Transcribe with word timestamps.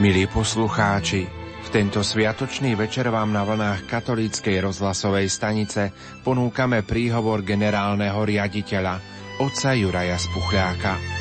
Milí 0.00 0.24
poslucháči, 0.24 1.28
v 1.60 1.68
tento 1.68 2.00
sviatočný 2.00 2.72
večer 2.72 3.12
vám 3.12 3.36
na 3.36 3.44
vlnách 3.44 3.84
katolíckej 3.84 4.64
rozhlasovej 4.64 5.28
stanice 5.28 5.92
ponúkame 6.24 6.80
príhovor 6.80 7.44
generálneho 7.44 8.16
riaditeľa, 8.24 8.96
otca 9.44 9.76
Juraja 9.76 10.16
Spuchľáka. 10.16 11.19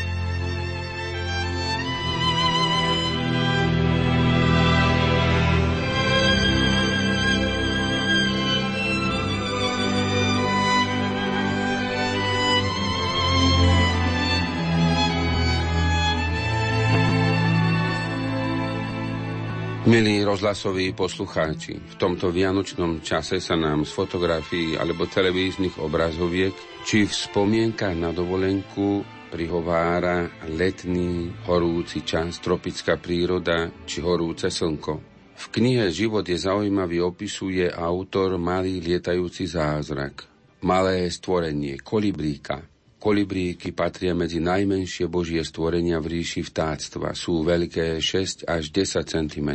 Milí 19.89 20.21
rozhlasoví 20.21 20.93
poslucháči, 20.93 21.73
v 21.73 21.95
tomto 21.97 22.29
vianočnom 22.29 23.01
čase 23.01 23.41
sa 23.41 23.57
nám 23.57 23.89
z 23.89 23.97
fotografií 23.97 24.77
alebo 24.77 25.09
televíznych 25.09 25.81
obrazoviek 25.81 26.53
či 26.85 27.09
v 27.09 27.13
spomienkach 27.13 27.97
na 27.97 28.13
dovolenku 28.13 29.01
prihovára 29.33 30.29
letný 30.45 31.33
horúci 31.49 32.05
čas, 32.05 32.37
tropická 32.37 33.01
príroda 33.01 33.65
či 33.89 34.05
horúce 34.05 34.53
slnko. 34.53 34.93
V 35.33 35.45
knihe 35.57 35.89
Život 35.89 36.29
je 36.29 36.37
zaujímavý 36.37 37.01
opisuje 37.01 37.65
autor 37.73 38.37
malý 38.37 38.85
lietajúci 38.85 39.49
zázrak. 39.49 40.21
Malé 40.69 41.09
stvorenie, 41.09 41.81
kolibríka, 41.81 42.61
Kolibríky 42.99 43.71
patria 43.71 44.11
medzi 44.11 44.43
najmenšie 44.43 45.07
božie 45.07 45.39
stvorenia 45.47 46.03
v 46.03 46.19
ríši 46.19 46.43
vtáctva. 46.43 47.15
Sú 47.15 47.47
veľké 47.47 47.95
6 48.03 48.43
až 48.43 48.63
10 48.75 49.07
cm. 49.07 49.49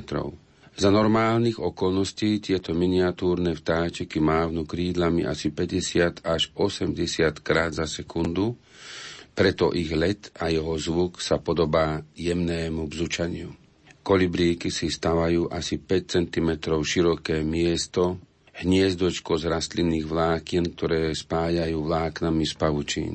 Za 0.75 0.91
normálnych 0.91 1.61
okolností 1.61 2.41
tieto 2.41 2.75
miniatúrne 2.75 3.53
vtáčiky 3.55 4.19
mávnu 4.19 4.65
krídlami 4.65 5.29
asi 5.29 5.53
50 5.53 6.25
až 6.25 6.51
80 6.57 7.45
krát 7.45 7.71
za 7.77 7.85
sekundu, 7.85 8.59
preto 9.37 9.71
ich 9.77 9.93
let 9.93 10.33
a 10.41 10.49
jeho 10.49 10.75
zvuk 10.81 11.21
sa 11.21 11.37
podobá 11.37 12.03
jemnému 12.17 12.89
bzučaniu. 12.91 13.55
Kolibríky 14.01 14.73
si 14.73 14.89
stavajú 14.89 15.53
asi 15.53 15.79
5 15.79 16.17
cm 16.17 16.49
široké 16.81 17.45
miesto, 17.45 18.19
hniezdočko 18.63 19.35
z 19.35 19.51
rastlinných 19.51 20.07
vlákien, 20.07 20.71
ktoré 20.71 21.11
spájajú 21.11 21.79
vláknami 21.83 22.45
z 22.47 22.55
pavučín. 22.55 23.15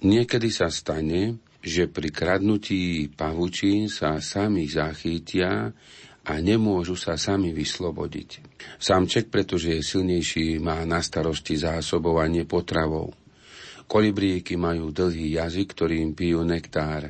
Niekedy 0.00 0.48
sa 0.48 0.72
stane, 0.72 1.42
že 1.58 1.90
pri 1.90 2.08
kradnutí 2.08 3.10
pavučín 3.12 3.90
sa 3.90 4.22
sami 4.22 4.70
zachytia 4.70 5.74
a 6.28 6.32
nemôžu 6.38 6.94
sa 6.94 7.18
sami 7.18 7.52
vyslobodiť. 7.52 8.30
Samček, 8.78 9.28
pretože 9.28 9.74
je 9.74 9.82
silnejší, 9.82 10.60
má 10.62 10.80
na 10.86 11.02
starosti 11.02 11.58
zásobovanie 11.58 12.44
potravou. 12.48 13.12
Kolibríky 13.88 14.60
majú 14.60 14.92
dlhý 14.92 15.40
jazyk, 15.40 15.72
ktorým 15.72 16.12
pijú 16.12 16.44
nektár. 16.44 17.08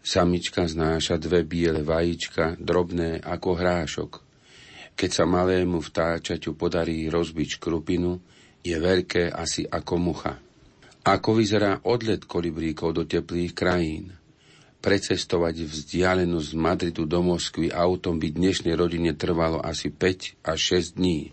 Samička 0.00 0.68
znáša 0.68 1.16
dve 1.16 1.44
biele 1.44 1.80
vajíčka, 1.80 2.60
drobné 2.60 3.20
ako 3.24 3.50
hrášok. 3.56 4.29
Keď 4.94 5.10
sa 5.10 5.24
malému 5.24 5.80
vtáčaťu 5.80 6.54
podarí 6.54 7.08
rozbiť 7.08 7.60
škrupinu, 7.60 8.20
je 8.60 8.76
veľké 8.76 9.32
asi 9.32 9.64
ako 9.64 9.94
mucha. 9.96 10.36
Ako 11.00 11.32
vyzerá 11.32 11.80
odlet 11.88 12.20
kolibríkov 12.28 12.92
do 12.92 13.08
teplých 13.08 13.56
krajín? 13.56 14.12
Precestovať 14.80 15.64
vzdialenosť 15.64 16.48
z 16.52 16.56
Madridu 16.56 17.04
do 17.08 17.20
Moskvy 17.24 17.72
autom 17.72 18.20
by 18.20 18.36
dnešnej 18.36 18.76
rodine 18.76 19.16
trvalo 19.16 19.60
asi 19.60 19.88
5 19.92 20.44
až 20.44 20.58
6 20.80 21.00
dní. 21.00 21.32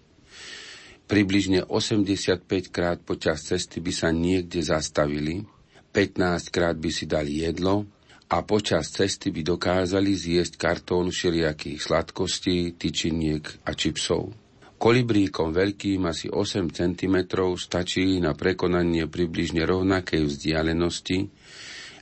Približne 1.07 1.63
85 1.63 2.43
krát 2.71 2.99
počas 2.99 3.43
cesty 3.47 3.79
by 3.79 3.91
sa 3.95 4.11
niekde 4.11 4.59
zastavili, 4.59 5.47
15 5.95 6.51
krát 6.51 6.75
by 6.75 6.91
si 6.91 7.07
dali 7.07 7.43
jedlo 7.43 7.87
a 8.27 8.43
počas 8.43 8.91
cesty 8.91 9.31
by 9.31 9.41
dokázali 9.55 10.11
zjesť 10.11 10.59
kartón 10.59 11.15
všelijakých 11.15 11.79
sladkostí, 11.79 12.75
tyčiniek 12.75 13.43
a 13.63 13.71
čipsov. 13.71 14.35
Kolibríkom 14.77 15.55
veľkým 15.55 16.05
asi 16.05 16.29
8 16.29 16.69
cm 16.69 17.17
stačí 17.57 18.21
na 18.21 18.37
prekonanie 18.37 19.09
približne 19.09 19.65
rovnakej 19.65 20.29
vzdialenosti 20.29 21.19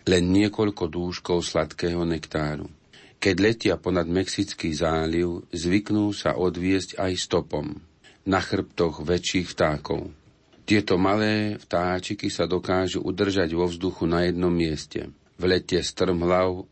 len 0.05 0.23
niekoľko 0.33 0.83
dúškov 0.91 1.39
sladkého 1.45 2.03
nektáru. 2.03 2.67
Keď 3.15 3.35
letia 3.39 3.75
ponad 3.79 4.05
Mexický 4.11 4.75
záliv, 4.75 5.47
zvyknú 5.55 6.11
sa 6.11 6.35
odviesť 6.35 6.99
aj 6.99 7.13
stopom 7.15 7.79
na 8.27 8.43
chrbtoch 8.43 9.01
väčších 9.01 9.55
vtákov. 9.55 10.11
Tieto 10.65 10.97
malé 10.97 11.61
vtáčiky 11.61 12.27
sa 12.33 12.49
dokážu 12.49 13.01
udržať 13.05 13.53
vo 13.53 13.69
vzduchu 13.69 14.09
na 14.09 14.25
jednom 14.25 14.51
mieste. 14.51 15.13
V 15.35 15.43
lete 15.43 15.83
strmhlav, 15.83 16.63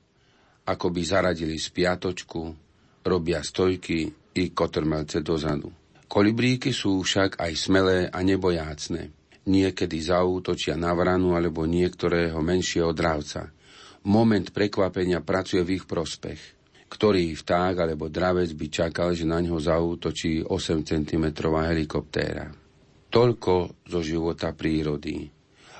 ako 0.63 0.88
by 0.88 1.01
zaradili 1.03 1.59
spiatočku, 1.59 2.41
robia 3.03 3.44
stojky 3.44 4.07
i 4.40 4.44
kotrmelce 4.56 5.19
dozadu. 5.19 5.69
Kolibríky 6.07 6.72
sú 6.72 7.01
však 7.01 7.41
aj 7.41 7.51
smelé 7.57 8.00
a 8.07 8.22
nebojácne. 8.22 9.12
Niekedy 9.44 9.97
zaútočia 10.00 10.79
na 10.79 10.96
vranu 10.96 11.35
alebo 11.35 11.68
niektorého 11.68 12.40
menšieho 12.40 12.96
dravca. 12.96 13.51
Moment 14.07 14.53
prekvapenia 14.56 15.19
pracuje 15.19 15.66
v 15.66 15.81
ich 15.81 15.85
prospech. 15.90 16.40
Ktorý 16.88 17.34
vták 17.34 17.75
alebo 17.84 18.07
dravec 18.07 18.53
by 18.53 18.68
čakal, 18.69 19.18
že 19.18 19.25
na 19.25 19.41
ňo 19.41 19.57
zaútočí 19.57 20.45
8 20.45 20.85
cm 20.85 21.25
helikoptéra. 21.41 22.53
Toľko 23.09 23.84
zo 23.90 24.00
života 24.06 24.53
prírody. 24.53 25.28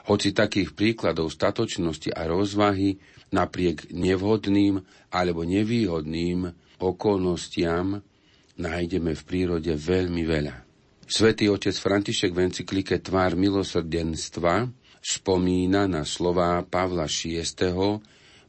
Hoci 0.04 0.36
takých 0.36 0.76
príkladov 0.76 1.32
statočnosti 1.32 2.12
a 2.12 2.28
rozvahy 2.28 3.00
napriek 3.32 3.90
nevhodným 3.96 4.84
alebo 5.10 5.48
nevýhodným 5.48 6.52
okolnostiam 6.84 8.04
nájdeme 8.60 9.16
v 9.16 9.22
prírode 9.24 9.72
veľmi 9.72 10.24
veľa. 10.28 10.56
Svetý 11.08 11.48
otec 11.48 11.76
František 11.76 12.32
v 12.32 12.52
encyklike 12.52 13.00
Tvár 13.00 13.36
milosrdenstva 13.40 14.68
spomína 15.04 15.88
na 15.88 16.08
slová 16.08 16.64
Pavla 16.64 17.08
VI. 17.12 17.44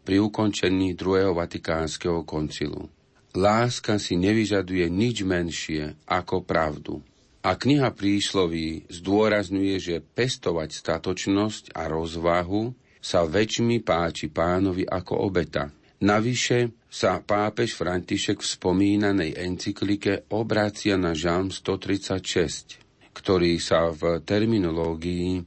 pri 0.04 0.16
ukončení 0.21 0.94
druhého 0.94 1.34
vatikánskeho 1.34 2.22
koncilu. 2.22 2.86
Láska 3.34 3.98
si 3.98 4.15
nevyžaduje 4.15 4.86
nič 4.86 5.26
menšie 5.26 5.98
ako 6.06 6.47
pravdu. 6.47 7.03
A 7.44 7.60
kniha 7.60 7.93
prísloví 7.93 8.88
zdôrazňuje, 8.88 9.77
že 9.77 9.97
pestovať 10.00 10.72
statočnosť 10.72 11.77
a 11.77 11.93
rozvahu 11.93 12.72
sa 13.05 13.28
väčšmi 13.28 13.84
páči 13.84 14.32
pánovi 14.32 14.88
ako 14.88 15.28
obeta. 15.28 15.69
Navyše 16.00 16.72
sa 16.88 17.21
pápež 17.21 17.77
František 17.77 18.41
v 18.41 18.49
spomínanej 18.49 19.37
encyklike 19.37 20.25
obracia 20.33 20.97
na 20.97 21.12
žalm 21.12 21.53
136, 21.53 23.12
ktorý 23.12 23.60
sa 23.60 23.93
v 23.93 24.25
terminológii 24.25 25.44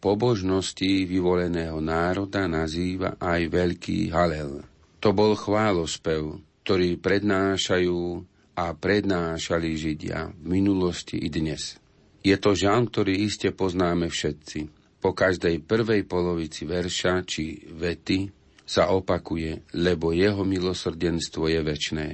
pobožnosti 0.00 1.04
vyvoleného 1.04 1.84
národa 1.84 2.48
nazýva 2.48 3.20
aj 3.20 3.40
Veľký 3.52 4.08
Halel. 4.08 4.64
To 5.04 5.12
bol 5.12 5.36
chválospev, 5.36 6.40
ktorý 6.64 6.96
prednášajú 6.96 8.24
a 8.56 8.72
prednášali 8.72 9.76
Židia 9.76 10.32
v 10.32 10.46
minulosti 10.48 11.20
i 11.20 11.28
dnes. 11.28 11.76
Je 12.24 12.34
to 12.40 12.56
žalm, 12.56 12.88
ktorý 12.88 13.12
iste 13.28 13.52
poznáme 13.52 14.08
všetci. 14.08 14.72
Po 14.98 15.12
každej 15.12 15.62
prvej 15.62 16.08
polovici 16.08 16.64
verša 16.64 17.22
či 17.22 17.68
vety 17.68 18.32
sa 18.66 18.90
opakuje, 18.90 19.70
lebo 19.78 20.10
jeho 20.10 20.42
milosrdenstvo 20.42 21.46
je 21.52 21.60
väčné. 21.62 22.08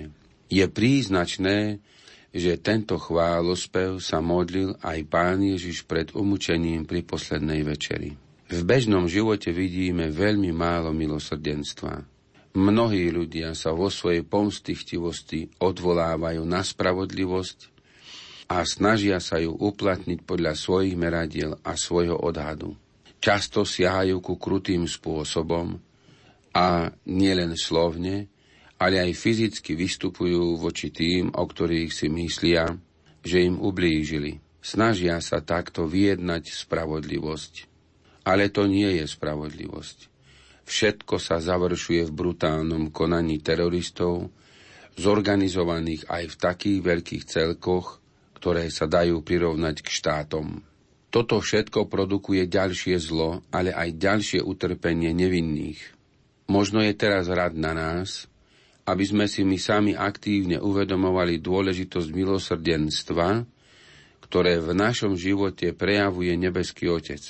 Je 0.53 0.67
príznačné, 0.69 1.81
že 2.35 2.61
tento 2.61 3.01
chválospev 3.01 4.03
sa 4.03 4.21
modlil 4.21 4.77
aj 4.85 4.99
pán 5.09 5.41
Ježiš 5.41 5.89
pred 5.89 6.13
umúčením 6.13 6.85
pri 6.85 7.07
poslednej 7.07 7.65
večeri. 7.65 8.13
V 8.53 8.61
bežnom 8.69 9.09
živote 9.09 9.49
vidíme 9.49 10.13
veľmi 10.13 10.53
málo 10.53 10.93
milosrdenstva. 10.93 12.12
Mnohí 12.53 13.09
ľudia 13.09 13.57
sa 13.57 13.73
vo 13.73 13.89
svojej 13.89 14.25
pomstichtivosti 14.29 15.49
odvolávajú 15.57 16.45
na 16.45 16.61
spravodlivosť 16.61 17.59
a 18.53 18.61
snažia 18.69 19.17
sa 19.25 19.41
ju 19.41 19.57
uplatniť 19.57 20.21
podľa 20.29 20.53
svojich 20.53 20.93
meradiel 20.93 21.57
a 21.65 21.73
svojho 21.81 22.21
odhadu. 22.21 22.77
Často 23.23 23.65
siahajú 23.65 24.21
ku 24.21 24.37
krutým 24.37 24.85
spôsobom, 24.85 25.81
a 26.53 26.93
nielen 27.09 27.57
slovne, 27.57 28.29
ale 28.77 29.01
aj 29.01 29.17
fyzicky 29.17 29.73
vystupujú 29.73 30.61
voči 30.61 30.93
tým, 30.93 31.33
o 31.33 31.45
ktorých 31.49 31.89
si 31.89 32.13
myslia, 32.13 32.69
že 33.25 33.49
im 33.49 33.57
ublížili. 33.57 34.45
Snažia 34.63 35.19
sa 35.25 35.43
takto 35.43 35.89
vyjednať 35.89 36.53
spravodlivosť. 36.53 37.53
Ale 38.23 38.53
to 38.55 38.71
nie 38.71 39.03
je 39.03 39.05
spravodlivosť. 39.09 40.12
Všetko 40.63 41.19
sa 41.19 41.43
završuje 41.43 42.07
v 42.07 42.13
brutálnom 42.15 42.95
konaní 42.95 43.43
teroristov, 43.43 44.31
zorganizovaných 44.97 46.09
aj 46.09 46.25
v 46.31 46.37
takých 46.39 46.79
veľkých 46.85 47.25
celkoch, 47.27 47.99
ktoré 48.39 48.69
sa 48.69 48.91
dajú 48.91 49.23
prirovnať 49.23 49.83
k 49.83 49.89
štátom. 49.89 50.61
Toto 51.13 51.45
všetko 51.45 51.93
produkuje 51.93 52.49
ďalšie 52.49 52.97
zlo, 52.97 53.45
ale 53.53 53.71
aj 53.77 54.01
ďalšie 54.01 54.41
utrpenie 54.41 55.13
nevinných. 55.13 55.81
Možno 56.49 56.81
je 56.81 56.93
teraz 56.97 57.29
rad 57.29 57.53
na 57.53 57.77
nás, 57.77 58.27
aby 58.89 59.05
sme 59.07 59.29
si 59.29 59.45
my 59.45 59.61
sami 59.61 59.93
aktívne 59.93 60.59
uvedomovali 60.59 61.39
dôležitosť 61.39 62.09
milosrdenstva, 62.11 63.45
ktoré 64.25 64.59
v 64.59 64.73
našom 64.73 65.15
živote 65.15 65.77
prejavuje 65.77 66.33
nebeský 66.35 66.89
Otec. 66.89 67.21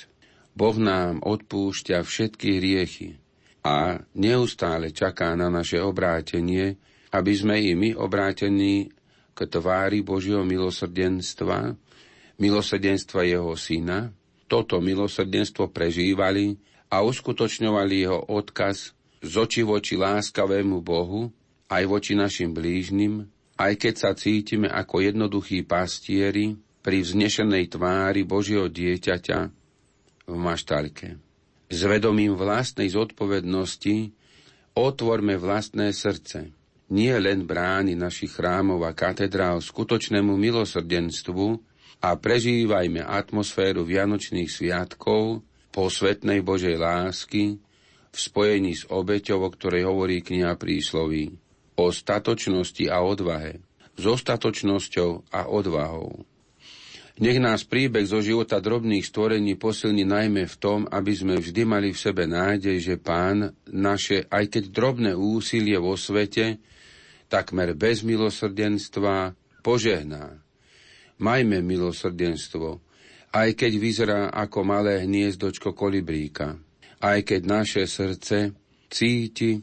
Boh 0.55 0.77
nám 0.79 1.19
odpúšťa 1.25 2.07
všetky 2.07 2.63
hriechy 2.63 3.22
a 3.63 4.03
neustále 4.19 4.91
čaká 4.91 5.39
na 5.39 5.47
naše 5.47 5.79
obrátenie, 5.79 6.77
aby 7.15 7.33
sme 7.33 7.63
i 7.63 7.79
my 7.79 7.95
obrátení 7.95 8.91
k 9.33 9.39
tvári 9.47 10.03
Božieho 10.03 10.43
milosrdenstva, 10.43 11.79
milosrdenstva 12.43 13.23
Jeho 13.23 13.55
Syna, 13.55 14.11
toto 14.51 14.83
milosrdenstvo 14.83 15.71
prežívali 15.71 16.59
a 16.93 17.01
uskutočňovali 17.07 17.95
Jeho 18.05 18.21
odkaz 18.29 18.93
z 19.23 19.33
oči 19.39 19.63
voči 19.63 19.95
láskavému 19.95 20.83
Bohu, 20.83 21.31
aj 21.73 21.83
voči 21.89 22.13
našim 22.13 22.53
blížnym, 22.53 23.25
aj 23.57 23.73
keď 23.79 23.95
sa 23.97 24.11
cítime 24.13 24.69
ako 24.69 25.07
jednoduchí 25.07 25.65
pastieri 25.65 26.59
pri 26.83 27.01
vznešenej 27.01 27.73
tvári 27.73 28.27
Božieho 28.27 28.67
dieťaťa 28.67 29.39
v 30.29 30.35
maštalke. 30.37 31.32
S 31.73 31.89
vedomím 31.89 32.37
vlastnej 32.37 32.93
zodpovednosti 32.93 34.13
otvorme 34.77 35.41
vlastné 35.41 35.97
srdce, 35.97 36.53
nie 36.93 37.17
len 37.17 37.49
brány 37.49 37.97
našich 37.97 38.37
chrámov 38.37 38.85
a 38.85 38.93
katedrál 38.93 39.57
skutočnému 39.65 40.37
milosrdenstvu 40.37 41.57
a 42.05 42.13
prežívajme 42.13 43.01
atmosféru 43.01 43.89
Vianočných 43.89 44.53
sviatkov, 44.53 45.41
posvetnej 45.73 46.45
Božej 46.45 46.77
lásky, 46.77 47.57
v 48.13 48.19
spojení 48.21 48.77
s 48.77 48.85
obeťou, 48.93 49.41
o 49.41 49.49
ktorej 49.49 49.89
hovorí 49.89 50.21
kniha 50.21 50.53
prísloví. 50.61 51.41
O 51.81 51.89
statočnosti 51.89 52.85
a 52.93 53.01
odvahe, 53.01 53.65
s 53.97 54.05
ostatočnosťou 54.05 55.33
a 55.33 55.49
odvahou. 55.49 56.29
Nech 57.21 57.37
nás 57.37 57.61
príbeh 57.69 58.09
zo 58.09 58.25
života 58.25 58.57
drobných 58.57 59.05
stvorení 59.05 59.61
posilní 59.61 60.09
najmä 60.09 60.49
v 60.49 60.57
tom, 60.57 60.89
aby 60.89 61.13
sme 61.13 61.37
vždy 61.37 61.63
mali 61.69 61.89
v 61.93 62.01
sebe 62.01 62.25
nádej, 62.25 62.81
že 62.81 62.95
Pán 62.97 63.53
naše, 63.69 64.25
aj 64.33 64.49
keď 64.49 64.65
drobné 64.73 65.13
úsilie 65.13 65.77
vo 65.77 65.93
svete, 65.93 66.57
takmer 67.29 67.77
bez 67.77 68.01
milosrdenstva, 68.01 69.37
požehná. 69.61 70.41
Majme 71.21 71.61
milosrdenstvo, 71.61 72.81
aj 73.33 73.49
keď 73.61 73.73
vyzerá 73.77 74.21
ako 74.33 74.65
malé 74.65 75.05
hniezdočko 75.05 75.77
kolibríka, 75.77 76.57
aj 77.01 77.29
keď 77.29 77.41
naše 77.45 77.83
srdce 77.85 78.57
cíti 78.89 79.61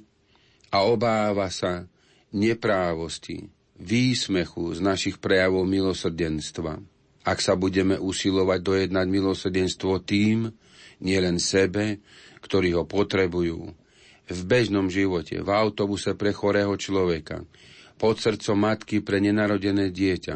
a 0.70 0.86
obáva 0.86 1.50
sa, 1.50 1.86
neprávosti, 2.30 3.50
výsmechu 3.78 4.74
z 4.78 4.80
našich 4.86 5.18
prejavov 5.18 5.66
milosrdenstva. 5.66 6.82
Ak 7.30 7.46
sa 7.46 7.54
budeme 7.54 7.94
usilovať 7.94 8.60
dojednať 8.66 9.06
milosrdenstvo 9.06 10.02
tým, 10.02 10.50
nielen 10.98 11.38
sebe, 11.38 12.02
ktorí 12.42 12.74
ho 12.74 12.90
potrebujú, 12.90 13.70
v 14.30 14.42
bežnom 14.50 14.90
živote, 14.90 15.38
v 15.38 15.50
autobuse 15.54 16.18
pre 16.18 16.34
chorého 16.34 16.74
človeka, 16.74 17.46
pod 18.02 18.18
srdcom 18.18 18.58
matky 18.58 19.06
pre 19.06 19.22
nenarodené 19.22 19.94
dieťa, 19.94 20.36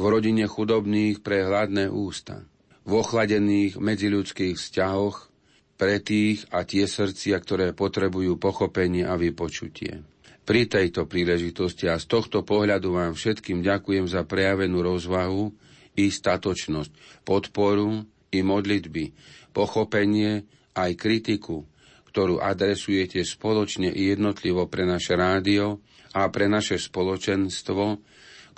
v 0.00 0.02
rodine 0.08 0.48
chudobných 0.48 1.20
pre 1.20 1.44
hladné 1.44 1.92
ústa, 1.92 2.40
v 2.88 3.04
ochladených 3.04 3.76
medziľudských 3.76 4.56
vzťahoch 4.56 5.28
pre 5.76 6.00
tých 6.00 6.48
a 6.52 6.64
tie 6.64 6.88
srdcia, 6.88 7.36
ktoré 7.36 7.76
potrebujú 7.76 8.40
pochopenie 8.40 9.04
a 9.04 9.16
vypočutie. 9.20 10.00
Pri 10.44 10.64
tejto 10.64 11.04
príležitosti 11.04 11.84
a 11.84 12.00
z 12.00 12.08
tohto 12.08 12.44
pohľadu 12.44 12.96
vám 12.96 13.12
všetkým 13.12 13.60
ďakujem 13.60 14.08
za 14.08 14.24
prejavenú 14.24 14.80
rozvahu 14.80 15.52
i 15.96 16.10
statočnosť, 16.10 17.22
podporu 17.26 18.04
i 18.30 18.40
modlitby, 18.44 19.04
pochopenie 19.50 20.46
aj 20.76 20.90
kritiku, 20.94 21.66
ktorú 22.10 22.42
adresujete 22.42 23.22
spoločne 23.22 23.90
i 23.90 24.10
jednotlivo 24.14 24.66
pre 24.66 24.86
naše 24.86 25.14
rádio 25.14 25.82
a 26.14 26.26
pre 26.30 26.50
naše 26.50 26.78
spoločenstvo, 26.78 28.02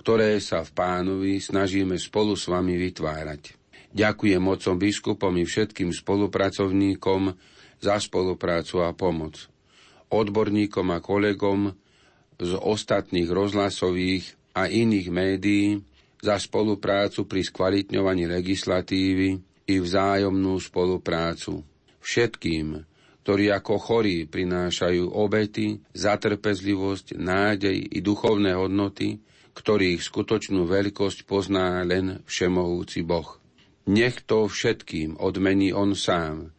ktoré 0.01 0.41
sa 0.41 0.65
v 0.65 0.71
pánovi 0.73 1.41
snažíme 1.41 1.97
spolu 2.01 2.37
s 2.37 2.49
vami 2.49 2.77
vytvárať. 2.81 3.61
Ďakujem 3.93 4.41
mocom 4.41 4.81
biskupom 4.81 5.37
i 5.37 5.45
všetkým 5.45 5.93
spolupracovníkom 5.93 7.37
za 7.85 8.01
spoluprácu 8.01 8.81
a 8.81 8.97
pomoc 8.97 9.53
odborníkom 10.13 10.93
a 10.93 11.01
kolegom 11.01 11.73
z 12.37 12.53
ostatných 12.61 13.33
rozhlasových 13.33 14.37
a 14.53 14.69
iných 14.69 15.09
médií 15.09 15.81
za 16.23 16.39
spoluprácu 16.39 17.27
pri 17.27 17.43
skvalitňovaní 17.43 18.31
legislatívy 18.31 19.29
i 19.67 19.75
vzájomnú 19.83 20.55
spoluprácu. 20.63 21.67
Všetkým, 21.99 22.87
ktorí 23.27 23.51
ako 23.51 23.75
chorí 23.83 24.31
prinášajú 24.31 25.11
obety, 25.11 25.83
zatrpezlivosť, 25.95 27.19
nádej 27.19 27.75
i 27.91 27.99
duchovné 27.99 28.55
hodnoty, 28.55 29.19
ktorých 29.53 29.99
skutočnú 29.99 30.63
veľkosť 30.65 31.27
pozná 31.27 31.83
len 31.83 32.23
všemohúci 32.25 33.03
Boh. 33.03 33.43
Nech 33.91 34.23
to 34.23 34.47
všetkým 34.47 35.19
odmení 35.19 35.75
On 35.75 35.91
sám. 35.99 36.55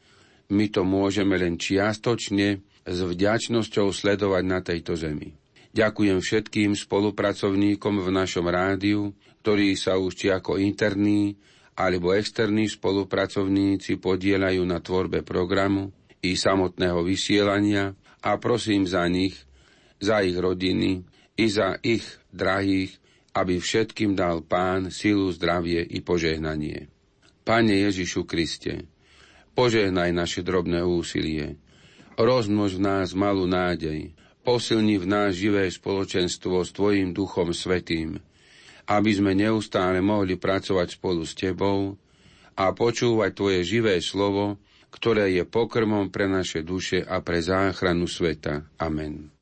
My 0.51 0.68
to 0.68 0.83
môžeme 0.83 1.39
len 1.39 1.56
čiastočne 1.56 2.60
s 2.83 3.00
vďačnosťou 3.00 3.95
sledovať 3.95 4.44
na 4.44 4.60
tejto 4.60 5.00
zemi. 5.00 5.32
Ďakujem 5.74 6.20
všetkým 6.22 6.77
spolupracovníkom 6.77 8.03
v 8.03 8.10
našom 8.13 8.46
rádiu, 8.46 9.15
ktorí 9.43 9.75
sa 9.75 10.00
už 10.00 10.15
či 10.15 10.27
ako 10.31 10.55
interní 10.55 11.35
alebo 11.75 12.15
externí 12.15 12.71
spolupracovníci 12.71 14.00
podielajú 14.00 14.63
na 14.63 14.79
tvorbe 14.79 15.19
programu 15.19 15.91
i 16.23 16.39
samotného 16.39 17.03
vysielania 17.03 17.91
a 18.23 18.39
prosím 18.39 18.88
za 18.88 19.03
nich, 19.12 19.35
za 20.00 20.23
ich 20.23 20.39
rodiny 20.39 21.03
i 21.35 21.45
za 21.51 21.75
ich 21.83 22.07
drahých, 22.31 22.95
aby 23.35 23.59
všetkým 23.59 24.15
dal 24.15 24.47
Pán 24.47 24.95
silu, 24.95 25.27
zdravie 25.35 25.83
i 25.83 26.00
požehnanie. 26.00 26.88
Pane 27.43 27.83
Ježišu 27.83 28.23
Kriste, 28.23 28.88
požehnaj 29.51 30.15
naše 30.15 30.39
drobné 30.39 30.88
úsilie, 30.88 31.59
Rozmnož 32.13 32.77
v 32.77 32.81
nás 32.85 33.09
malú 33.17 33.50
nádej, 33.50 34.13
posilni 34.45 35.01
v 35.01 35.09
nás 35.09 35.33
živé 35.33 35.65
spoločenstvo 35.65 36.62
s 36.62 36.69
Tvojim 36.69 37.09
Duchom 37.09 37.57
Svetým, 37.57 38.21
aby 38.88 39.12
sme 39.16 39.32
neustále 39.38 40.04
mohli 40.04 40.36
pracovať 40.36 41.00
spolu 41.00 41.24
s 41.24 41.34
Tebou 41.36 41.96
a 42.54 42.72
počúvať 42.75 43.32
Tvoje 43.34 43.60
živé 43.66 43.98
slovo, 44.04 44.60
ktoré 44.94 45.34
je 45.34 45.44
pokrmom 45.48 46.13
pre 46.13 46.30
naše 46.30 46.62
duše 46.62 47.02
a 47.02 47.24
pre 47.25 47.42
záchranu 47.42 48.06
sveta. 48.06 48.70
Amen. 48.78 49.34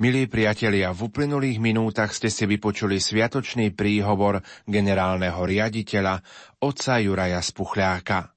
Milí 0.00 0.26
priatelia, 0.26 0.90
v 0.90 1.12
uplynulých 1.12 1.62
minútach 1.62 2.10
ste 2.10 2.26
si 2.32 2.48
vypočuli 2.48 2.98
sviatočný 2.98 3.70
príhovor 3.76 4.42
generálneho 4.66 5.38
riaditeľa 5.44 6.18
otca 6.58 6.98
Juraja 6.98 7.38
Spuchľáka. 7.38 8.31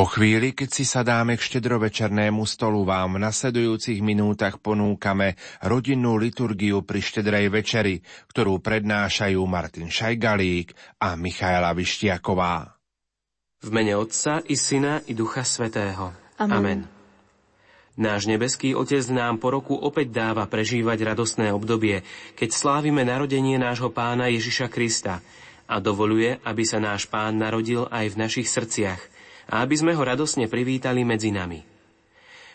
Vo 0.00 0.08
chvíli, 0.08 0.56
keď 0.56 0.68
si 0.72 0.88
sadáme 0.88 1.36
k 1.36 1.44
štedrovečernému 1.44 2.48
stolu, 2.48 2.88
vám 2.88 3.20
v 3.20 3.28
nasledujúcich 3.28 4.00
minútach 4.00 4.56
ponúkame 4.56 5.36
rodinnú 5.60 6.16
liturgiu 6.16 6.80
pri 6.88 7.04
štedrej 7.04 7.52
večeri, 7.52 8.00
ktorú 8.32 8.64
prednášajú 8.64 9.36
Martin 9.44 9.92
Šajgalík 9.92 10.72
a 11.04 11.20
Michaela 11.20 11.76
Vištiaková. 11.76 12.80
V 13.60 13.68
mene 13.68 13.92
Otca 13.92 14.40
i 14.48 14.56
Syna 14.56 15.04
i 15.04 15.12
Ducha 15.12 15.44
Svetého. 15.44 16.16
Amen. 16.40 16.48
Amen. 16.48 16.80
Náš 18.00 18.24
nebeský 18.24 18.72
Otec 18.72 19.04
nám 19.12 19.36
po 19.36 19.52
roku 19.52 19.76
opäť 19.76 20.16
dáva 20.16 20.48
prežívať 20.48 21.12
radostné 21.12 21.52
obdobie, 21.52 22.08
keď 22.40 22.48
slávime 22.56 23.04
narodenie 23.04 23.60
nášho 23.60 23.92
pána 23.92 24.32
Ježiša 24.32 24.72
Krista 24.72 25.20
a 25.68 25.76
dovoluje, 25.76 26.40
aby 26.40 26.64
sa 26.64 26.80
náš 26.80 27.04
pán 27.04 27.36
narodil 27.36 27.84
aj 27.92 28.16
v 28.16 28.16
našich 28.16 28.48
srdciach– 28.48 29.02
a 29.50 29.66
aby 29.66 29.74
sme 29.74 29.92
ho 29.98 30.02
radosne 30.06 30.46
privítali 30.46 31.02
medzi 31.02 31.34
nami. 31.34 31.80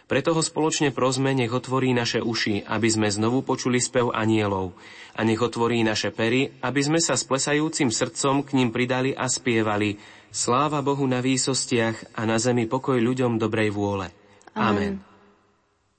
Preto 0.06 0.38
ho 0.38 0.42
spoločne 0.46 0.94
prosme, 0.94 1.34
nech 1.34 1.50
otvorí 1.50 1.90
naše 1.90 2.22
uši, 2.22 2.70
aby 2.70 2.88
sme 2.94 3.10
znovu 3.10 3.42
počuli 3.42 3.82
spev 3.82 4.14
anielov 4.14 4.78
a 5.18 5.26
nech 5.26 5.42
otvorí 5.42 5.82
naše 5.82 6.14
pery, 6.14 6.54
aby 6.62 6.82
sme 6.86 7.02
sa 7.02 7.18
s 7.18 7.26
plesajúcim 7.26 7.90
srdcom 7.90 8.46
k 8.46 8.54
ním 8.54 8.70
pridali 8.70 9.18
a 9.18 9.26
spievali 9.26 9.98
Sláva 10.30 10.86
Bohu 10.86 11.10
na 11.10 11.26
výsostiach 11.26 12.14
a 12.14 12.22
na 12.30 12.38
zemi 12.38 12.70
pokoj 12.70 13.02
ľuďom 13.02 13.42
dobrej 13.42 13.74
vôle. 13.74 14.14
Amen. 14.54 15.02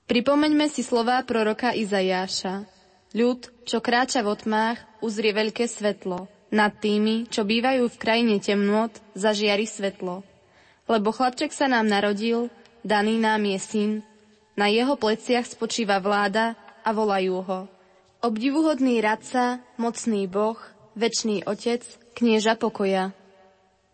Pripomeňme 0.07 0.71
si 0.71 0.87
slová 0.87 1.19
proroka 1.27 1.75
Izajáša. 1.75 2.63
Ľud, 3.11 3.67
čo 3.67 3.83
kráča 3.83 4.23
v 4.23 4.31
otmách, 4.39 4.79
uzrie 5.03 5.35
veľké 5.35 5.67
svetlo. 5.67 6.31
Nad 6.47 6.79
tými, 6.79 7.27
čo 7.27 7.43
bývajú 7.43 7.91
v 7.91 7.99
krajine 7.99 8.39
temnôt, 8.39 8.93
zažiari 9.19 9.67
svetlo 9.67 10.36
lebo 10.87 11.11
chlapček 11.11 11.51
sa 11.51 11.67
nám 11.67 11.87
narodil, 11.87 12.47
daný 12.81 13.19
nám 13.19 13.43
je 13.43 13.59
syn, 13.59 13.91
na 14.57 14.71
jeho 14.71 14.97
pleciach 14.97 15.45
spočíva 15.45 16.01
vláda 16.01 16.57
a 16.81 16.89
volajú 16.89 17.45
ho. 17.45 17.59
Obdivuhodný 18.25 18.97
radca, 19.03 19.61
mocný 19.77 20.25
boh, 20.25 20.57
večný 20.97 21.45
otec, 21.45 21.85
knieža 22.17 22.57
pokoja. 22.57 23.13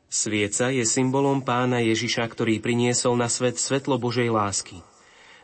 Svieca 0.08 0.72
je 0.72 0.88
symbolom 0.88 1.44
pána 1.44 1.84
Ježiša, 1.84 2.24
ktorý 2.32 2.64
priniesol 2.64 3.20
na 3.20 3.28
svet 3.28 3.60
svetlo 3.60 4.00
Božej 4.00 4.32
lásky. 4.32 4.80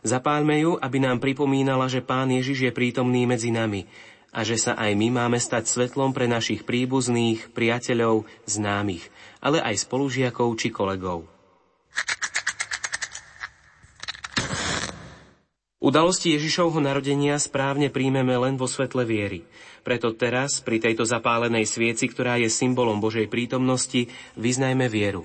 Zapálme 0.00 0.56
ju, 0.64 0.80
aby 0.80 0.96
nám 0.96 1.20
pripomínala, 1.20 1.84
že 1.90 2.00
pán 2.00 2.32
Ježiš 2.32 2.70
je 2.70 2.72
prítomný 2.72 3.28
medzi 3.28 3.52
nami 3.52 3.84
a 4.32 4.46
že 4.46 4.56
sa 4.56 4.78
aj 4.78 4.96
my 4.96 5.12
máme 5.12 5.36
stať 5.36 5.68
svetlom 5.68 6.14
pre 6.14 6.30
našich 6.30 6.64
príbuzných, 6.64 7.52
priateľov, 7.52 8.24
známych, 8.48 9.04
ale 9.44 9.60
aj 9.60 9.84
spolužiakov 9.84 10.54
či 10.56 10.72
kolegov. 10.72 11.28
Udalosti 15.80 16.36
Ježišovho 16.36 16.76
narodenia 16.76 17.40
správne 17.40 17.88
príjmeme 17.88 18.36
len 18.36 18.60
vo 18.60 18.68
svetle 18.68 19.08
viery. 19.08 19.48
Preto 19.80 20.12
teraz, 20.12 20.60
pri 20.60 20.76
tejto 20.76 21.08
zapálenej 21.08 21.64
svieci, 21.64 22.04
ktorá 22.04 22.36
je 22.36 22.52
symbolom 22.52 23.00
Božej 23.00 23.32
prítomnosti, 23.32 24.12
vyznajme 24.36 24.92
vieru. 24.92 25.24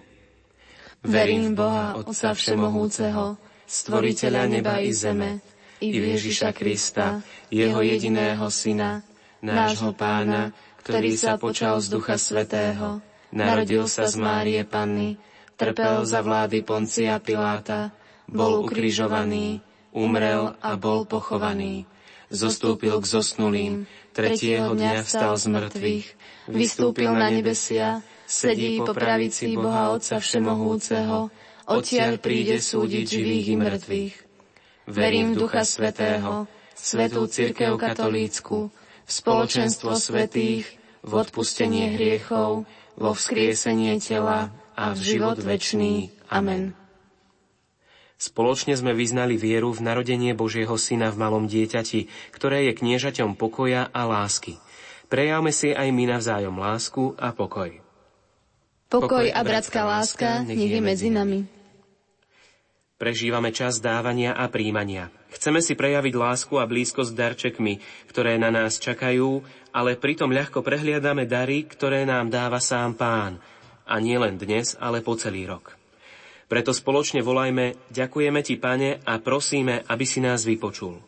Verím 1.03 1.59
Boha, 1.59 1.99
Otca 1.99 2.31
Všemohúceho, 2.31 3.35
Stvoriteľa 3.65 4.43
neba 4.45 4.77
i 4.79 4.95
zeme, 4.95 5.43
i 5.81 5.91
v 5.91 6.15
Ježiša 6.15 6.53
Krista, 6.53 7.19
Jeho 7.49 7.81
jediného 7.81 8.45
Syna, 8.47 9.01
nášho 9.41 9.91
Pána, 9.91 10.53
ktorý 10.85 11.17
sa 11.17 11.35
počal 11.41 11.81
z 11.81 11.89
Ducha 11.89 12.15
Svetého, 12.15 13.01
narodil 13.33 13.89
sa 13.89 14.05
z 14.05 14.21
Márie 14.21 14.61
Panny, 14.63 15.17
trpel 15.57 16.05
za 16.05 16.21
vlády 16.21 16.61
Poncia 16.61 17.17
Piláta, 17.17 17.89
bol 18.29 18.61
ukrižovaný, 18.61 19.64
umrel 19.95 20.59
a 20.59 20.75
bol 20.75 21.07
pochovaný. 21.07 21.87
Zostúpil 22.27 22.99
k 22.99 23.05
zosnulým, 23.07 23.73
tretieho 24.11 24.75
dňa 24.75 25.07
vstal 25.07 25.39
z 25.39 25.45
mŕtvych, 25.47 26.07
vystúpil 26.51 27.15
na 27.15 27.31
nebesia, 27.31 28.03
sedí 28.27 28.83
po 28.83 28.91
pravici 28.91 29.55
Boha 29.55 29.95
Otca 29.95 30.19
Všemohúceho, 30.19 31.31
odtiaľ 31.65 32.19
príde 32.19 32.59
súdiť 32.59 33.05
živých 33.07 33.47
i 33.47 33.55
mŕtvych. 33.55 34.15
Verím 34.91 35.33
v 35.33 35.47
Ducha 35.47 35.63
Svetého, 35.63 36.45
Svetú 36.75 37.25
Církev 37.25 37.79
Katolícku, 37.79 38.69
v 39.05 39.09
spoločenstvo 39.09 39.95
svetých, 39.97 40.65
v 41.05 41.11
odpustenie 41.13 41.93
hriechov, 41.93 42.65
vo 42.97 43.11
vzkriesenie 43.13 43.97
tela 44.01 44.49
a 44.73 44.91
v 44.93 44.99
život 44.99 45.37
večný. 45.37 46.09
Amen. 46.29 46.84
Spoločne 48.15 48.71
sme 48.79 48.95
vyznali 48.95 49.35
vieru 49.35 49.75
v 49.75 49.83
narodenie 49.83 50.31
Božieho 50.31 50.79
Syna 50.79 51.11
v 51.11 51.19
malom 51.19 51.51
dieťati, 51.51 52.31
ktoré 52.31 52.71
je 52.71 52.73
kniežaťom 52.79 53.35
pokoja 53.35 53.91
a 53.91 54.01
lásky. 54.07 54.55
Prejavme 55.11 55.51
si 55.51 55.75
aj 55.75 55.91
my 55.91 56.15
navzájom 56.15 56.55
lásku 56.55 57.13
a 57.19 57.35
pokoj. 57.35 57.75
Pokoj 58.87 59.25
a 59.27 59.39
bratská 59.43 59.83
láska 59.83 60.47
nech 60.47 60.71
je 60.71 60.81
medzi 60.81 61.11
nami. 61.11 61.43
Prežívame 62.95 63.51
čas 63.51 63.83
dávania 63.83 64.31
a 64.31 64.47
príjmania. 64.47 65.11
Chceme 65.35 65.59
si 65.59 65.75
prejaviť 65.75 66.15
lásku 66.15 66.55
a 66.55 66.63
blízkosť 66.63 67.11
darčekmi, 67.11 67.83
ktoré 68.07 68.39
na 68.39 68.47
nás 68.55 68.79
čakajú, 68.79 69.43
ale 69.75 69.99
pritom 69.99 70.31
ľahko 70.31 70.63
prehliadame 70.63 71.27
dary, 71.27 71.67
ktoré 71.67 72.07
nám 72.07 72.31
dáva 72.31 72.63
sám 72.63 72.95
Pán. 72.95 73.43
A 73.83 73.99
nie 73.99 74.15
len 74.15 74.39
dnes, 74.39 74.79
ale 74.79 75.03
po 75.03 75.19
celý 75.19 75.43
rok. 75.43 75.74
Preto 76.45 76.77
spoločne 76.77 77.25
volajme, 77.25 77.73
ďakujeme 77.89 78.39
Ti, 78.45 78.55
Pane, 78.61 79.01
a 79.01 79.13
prosíme, 79.17 79.81
aby 79.89 80.05
si 80.05 80.21
nás 80.21 80.45
vypočul. 80.45 81.01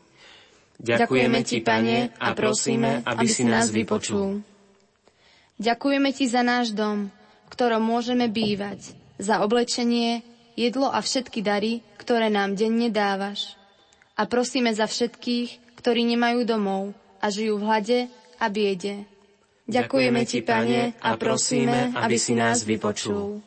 Ďakujeme 0.81 1.39
Ti, 1.45 1.57
Pane, 1.61 2.09
a 2.17 2.27
prosíme, 2.33 3.05
aby 3.05 3.25
si 3.29 3.45
nás 3.45 3.69
vypočul. 3.69 4.41
Ďakujeme 5.61 6.09
Ti 6.13 6.25
za 6.25 6.41
náš 6.41 6.73
dom, 6.73 7.13
v 7.13 7.49
ktorom 7.53 7.81
môžeme 7.81 8.29
bývať, 8.29 8.93
za 9.21 9.41
oblečenie, 9.45 10.25
jedlo 10.57 10.89
a 10.89 11.01
všetky 11.01 11.45
dary, 11.45 11.85
ktoré 12.01 12.33
nám 12.33 12.57
denne 12.57 12.89
dávaš. 12.89 13.53
A 14.17 14.25
prosíme 14.25 14.73
za 14.73 14.89
všetkých, 14.89 15.77
ktorí 15.77 16.01
nemajú 16.17 16.45
domov 16.49 16.97
a 17.21 17.29
žijú 17.29 17.61
v 17.61 17.65
hlade 17.65 17.99
a 18.41 18.45
biede. 18.49 19.05
Ďakujeme 19.69 20.21
Ti, 20.25 20.39
Pane, 20.41 20.97
a 20.97 21.13
prosíme, 21.13 21.93
aby 21.93 22.17
si 22.17 22.33
nás 22.33 22.65
vypočul. 22.65 23.45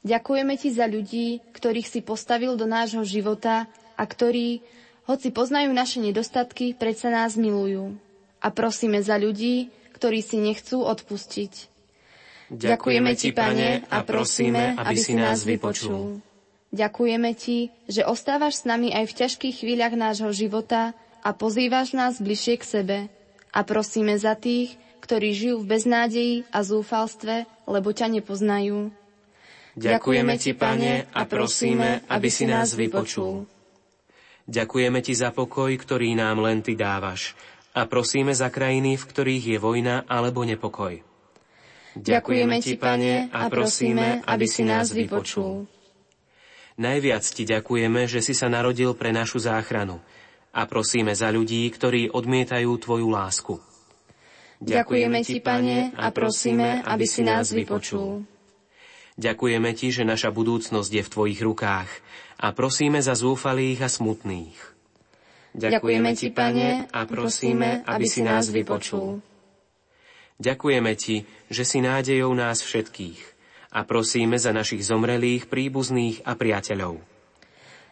Ďakujeme 0.00 0.54
Ti 0.56 0.68
za 0.72 0.88
ľudí, 0.88 1.44
ktorých 1.52 1.88
si 1.88 2.00
postavil 2.00 2.56
do 2.56 2.64
nášho 2.64 3.04
života 3.04 3.68
a 4.00 4.02
ktorí, 4.08 4.64
hoci 5.04 5.28
poznajú 5.28 5.68
naše 5.76 6.00
nedostatky, 6.00 6.72
predsa 6.72 7.12
nás 7.12 7.36
milujú. 7.36 8.00
A 8.40 8.48
prosíme 8.48 9.04
za 9.04 9.20
ľudí, 9.20 9.68
ktorí 9.92 10.24
si 10.24 10.40
nechcú 10.40 10.80
odpustiť. 10.80 11.68
Ďakujeme 12.50 13.12
Ti, 13.12 13.28
Pane, 13.36 13.84
a 13.92 14.00
prosíme, 14.00 14.72
aby 14.80 14.96
si 14.96 15.12
nás 15.12 15.44
vypočul. 15.44 16.24
Ďakujeme 16.72 17.30
Ti, 17.36 17.68
že 17.84 18.02
ostávaš 18.08 18.64
s 18.64 18.64
nami 18.64 18.96
aj 18.96 19.04
v 19.04 19.16
ťažkých 19.20 19.54
chvíľach 19.60 19.92
nášho 19.92 20.32
života 20.32 20.96
a 21.20 21.36
pozývaš 21.36 21.92
nás 21.92 22.16
bližšie 22.16 22.56
k 22.56 22.64
sebe. 22.64 22.98
A 23.52 23.60
prosíme 23.66 24.16
za 24.16 24.32
tých, 24.32 24.80
ktorí 25.04 25.34
žijú 25.34 25.60
v 25.60 25.76
beznádeji 25.76 26.34
a 26.54 26.64
zúfalstve, 26.64 27.44
lebo 27.68 27.90
ťa 27.92 28.08
nepoznajú. 28.18 28.94
Ďakujeme 29.78 30.34
Ti, 30.34 30.52
Pane, 30.58 31.06
a 31.14 31.22
prosíme, 31.26 32.02
aby 32.10 32.26
si 32.26 32.46
nás 32.46 32.74
vypočul. 32.74 33.46
Ďakujeme 34.50 34.98
Ti 34.98 35.14
za 35.14 35.30
pokoj, 35.30 35.70
ktorý 35.70 36.18
nám 36.18 36.42
len 36.42 36.58
Ty 36.58 36.74
dávaš 36.74 37.38
a 37.70 37.86
prosíme 37.86 38.34
za 38.34 38.50
krajiny, 38.50 38.98
v 38.98 39.04
ktorých 39.06 39.44
je 39.54 39.58
vojna 39.62 40.02
alebo 40.10 40.42
nepokoj. 40.42 40.98
Ďakujeme 41.94 42.56
Ti, 42.58 42.74
Pane, 42.74 43.30
a 43.30 43.46
prosíme, 43.46 44.22
aby 44.26 44.46
si 44.50 44.66
nás 44.66 44.90
vypočul. 44.90 45.70
Najviac 46.78 47.22
Ti 47.22 47.42
ďakujeme, 47.46 48.10
že 48.10 48.22
si 48.22 48.34
sa 48.34 48.50
narodil 48.50 48.94
pre 48.98 49.14
našu 49.14 49.38
záchranu 49.38 50.02
a 50.50 50.66
prosíme 50.66 51.14
za 51.14 51.30
ľudí, 51.30 51.62
ktorí 51.70 52.10
odmietajú 52.10 52.70
Tvoju 52.74 53.06
lásku. 53.06 53.54
Ďakujeme 54.58 55.22
Ti, 55.22 55.38
Pane, 55.38 55.94
a 55.94 56.10
prosíme, 56.10 56.82
aby 56.82 57.06
si 57.06 57.22
nás 57.22 57.54
vypočul. 57.54 58.26
Ďakujeme 59.20 59.76
Ti, 59.76 59.92
že 59.92 60.08
naša 60.08 60.32
budúcnosť 60.32 60.90
je 60.96 61.02
v 61.04 61.12
Tvojich 61.12 61.40
rukách 61.44 61.90
a 62.40 62.56
prosíme 62.56 63.04
za 63.04 63.12
zúfalých 63.12 63.84
a 63.84 63.88
smutných. 63.92 64.56
Ďakujeme 65.52 66.10
Ti, 66.16 66.28
Pane, 66.32 66.88
a 66.88 67.00
prosíme, 67.04 67.84
aby 67.84 68.06
si 68.08 68.24
nás 68.24 68.48
vypočul. 68.48 69.20
Ďakujeme 70.40 70.92
Ti, 70.96 71.28
že 71.52 71.68
si 71.68 71.84
nádejou 71.84 72.32
nás 72.32 72.64
všetkých 72.64 73.20
a 73.76 73.84
prosíme 73.84 74.40
za 74.40 74.56
našich 74.56 74.80
zomrelých, 74.88 75.52
príbuzných 75.52 76.24
a 76.24 76.32
priateľov. 76.32 76.96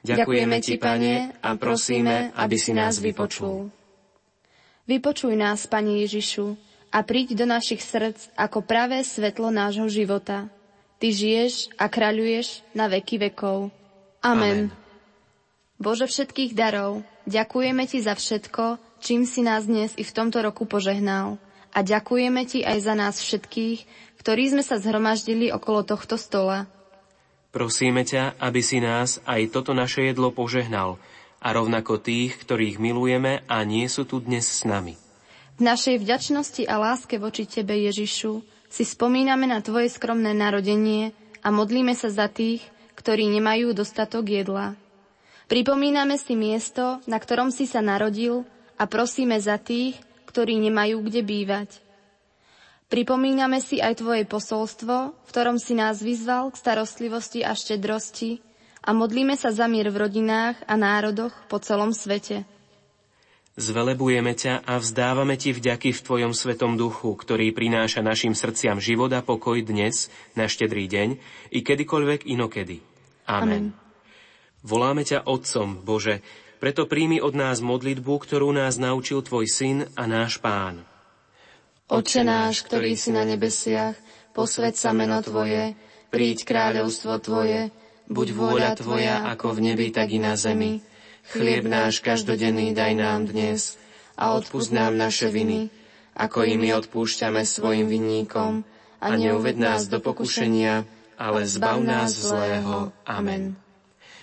Ďakujeme 0.01 0.57
Ti, 0.65 0.75
Pane, 0.81 1.37
a 1.45 1.51
prosíme, 1.61 2.33
aby 2.41 2.57
si 2.57 2.73
nás 2.73 2.97
vypočul. 3.05 3.69
Vypočuj 4.89 5.37
nás, 5.37 5.69
Pane 5.69 6.01
Ježišu, 6.09 6.57
a 6.89 7.05
príď 7.05 7.37
do 7.37 7.45
našich 7.45 7.85
srdc 7.85 8.33
ako 8.33 8.65
pravé 8.65 9.05
svetlo 9.05 9.53
nášho 9.53 9.93
života. 9.93 10.49
Ty 10.99 11.09
žiješ 11.15 11.71
a 11.79 11.87
kráľuješ 11.87 12.67
na 12.75 12.91
veky 12.91 13.31
vekov. 13.31 13.71
Amen. 14.19 14.71
Amen. 14.71 14.87
Bože 15.79 16.11
všetkých 16.11 16.59
darov, 16.59 17.07
ďakujeme 17.31 17.87
Ti 17.87 18.03
za 18.03 18.19
všetko, 18.19 18.83
čím 18.99 19.23
si 19.23 19.47
nás 19.47 19.71
dnes 19.71 19.95
i 19.95 20.03
v 20.03 20.11
tomto 20.11 20.43
roku 20.43 20.67
požehnal. 20.67 21.39
A 21.71 21.87
ďakujeme 21.87 22.43
Ti 22.51 22.67
aj 22.67 22.79
za 22.83 22.95
nás 22.99 23.23
všetkých, 23.23 23.87
ktorí 24.19 24.51
sme 24.51 24.67
sa 24.67 24.83
zhromaždili 24.83 25.55
okolo 25.55 25.87
tohto 25.87 26.19
stola. 26.19 26.67
Prosíme 27.55 28.03
ťa, 28.03 28.35
aby 28.43 28.61
si 28.61 28.83
nás 28.83 29.23
aj 29.23 29.55
toto 29.55 29.71
naše 29.71 30.11
jedlo 30.11 30.35
požehnal 30.35 30.99
a 31.39 31.49
rovnako 31.55 32.03
tých, 32.03 32.35
ktorých 32.43 32.83
milujeme 32.83 33.47
a 33.47 33.63
nie 33.63 33.87
sú 33.87 34.03
tu 34.03 34.19
dnes 34.19 34.43
s 34.43 34.67
nami. 34.67 34.99
V 35.59 35.63
našej 35.63 36.03
vďačnosti 36.03 36.67
a 36.67 36.75
láske 36.79 37.23
voči 37.23 37.47
Tebe, 37.47 37.79
Ježišu, 37.87 38.43
si 38.69 38.85
spomíname 38.85 39.49
na 39.49 39.65
Tvoje 39.65 39.89
skromné 39.89 40.37
narodenie 40.37 41.17
a 41.41 41.49
modlíme 41.49 41.97
sa 41.97 42.13
za 42.13 42.29
tých, 42.29 42.65
ktorí 42.95 43.29
nemajú 43.33 43.73
dostatok 43.73 44.29
jedla. 44.29 44.77
Pripomíname 45.49 46.21
si 46.21 46.37
miesto, 46.37 47.01
na 47.09 47.17
ktorom 47.17 47.49
si 47.49 47.65
sa 47.65 47.81
narodil 47.81 48.45
a 48.77 48.85
prosíme 48.85 49.41
za 49.41 49.57
tých, 49.57 49.97
ktorí 50.29 50.61
nemajú 50.61 51.01
kde 51.01 51.25
bývať. 51.25 51.81
Pripomíname 52.89 53.61
si 53.61 53.81
aj 53.81 54.01
Tvoje 54.01 54.25
posolstvo, 54.29 55.13
v 55.13 55.29
ktorom 55.29 55.57
si 55.61 55.77
nás 55.77 56.01
vyzval 56.01 56.53
k 56.53 56.61
starostlivosti 56.61 57.45
a 57.45 57.53
štedrosti 57.53 58.41
a 58.85 58.97
modlíme 58.97 59.37
sa 59.37 59.53
za 59.53 59.69
mier 59.69 59.93
v 59.93 60.09
rodinách 60.09 60.57
a 60.65 60.75
národoch 60.77 61.33
po 61.53 61.61
celom 61.61 61.93
svete. 61.93 62.49
Zvelebujeme 63.59 64.39
ťa 64.39 64.63
a 64.63 64.79
vzdávame 64.79 65.35
Ti 65.35 65.51
vďaky 65.51 65.91
v 65.91 66.01
Tvojom 66.07 66.31
Svetom 66.31 66.79
Duchu, 66.79 67.11
ktorý 67.19 67.51
prináša 67.51 68.07
našim 68.07 68.31
srdciam 68.31 68.79
život 68.79 69.11
a 69.11 69.19
pokoj 69.19 69.59
dnes, 69.67 70.15
na 70.39 70.47
štedrý 70.47 70.87
deň, 70.87 71.19
i 71.51 71.67
kedykoľvek 71.67 72.31
inokedy. 72.31 72.79
Amen. 73.27 73.43
Amen. 73.43 73.65
Voláme 74.63 75.03
ťa 75.03 75.27
Otcom, 75.27 75.83
Bože, 75.83 76.23
preto 76.63 76.87
príjmi 76.87 77.19
od 77.19 77.35
nás 77.35 77.59
modlitbu, 77.59 78.15
ktorú 78.23 78.55
nás 78.55 78.79
naučil 78.79 79.27
Tvoj 79.27 79.51
Syn 79.51 79.91
a 79.99 80.07
náš 80.07 80.39
Pán. 80.39 80.87
Oče 81.91 82.23
náš, 82.23 82.63
ktorý 82.63 82.95
si 82.95 83.11
na 83.11 83.27
nebesiach, 83.27 83.99
posved 84.39 84.79
sa 84.79 84.95
meno 84.95 85.19
Tvoje, 85.19 85.75
príď 86.15 86.47
kráľovstvo 86.47 87.19
Tvoje, 87.19 87.75
buď 88.07 88.27
vôľa 88.39 88.71
Tvoja 88.79 89.27
ako 89.35 89.59
v 89.59 89.75
nebi, 89.75 89.91
tak 89.91 90.15
i 90.15 90.23
na 90.23 90.39
zemi. 90.39 90.79
Chlieb 91.29 91.69
náš 91.69 92.01
každodenný 92.01 92.73
daj 92.73 92.97
nám 92.97 93.29
dnes 93.29 93.77
a 94.17 94.33
odpúsť 94.33 94.73
nám 94.73 94.97
naše 94.97 95.29
viny, 95.29 95.69
ako 96.17 96.41
i 96.49 96.57
my 96.57 96.73
odpúšťame 96.81 97.45
svojim 97.45 97.85
vinníkom 97.85 98.65
a 98.97 99.09
neuved 99.13 99.61
nás 99.61 99.93
do 99.93 100.01
pokušenia, 100.01 100.89
ale 101.21 101.45
zbav 101.45 101.85
nás 101.85 102.17
zlého. 102.17 102.97
Amen. 103.05 103.61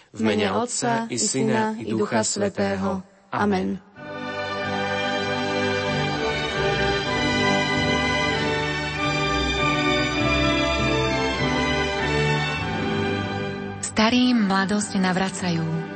V 0.10 0.20
mene 0.26 0.50
Otca 0.50 1.06
i 1.06 1.22
Syna 1.22 1.78
i 1.78 1.86
Ducha 1.86 2.26
Svetého. 2.26 3.06
Amen. 3.30 3.78
Starým 13.86 14.50
mladosť 14.50 15.00
navracajú. 15.00 15.96